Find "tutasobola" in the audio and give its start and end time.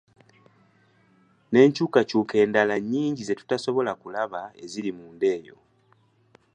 3.39-3.91